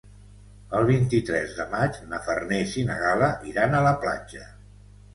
[0.79, 4.47] El vint-i-tres de maig na Farners i na Gal·la iran a la platja.